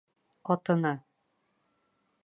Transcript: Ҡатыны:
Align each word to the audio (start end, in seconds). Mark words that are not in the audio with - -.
Ҡатыны: 0.49 0.95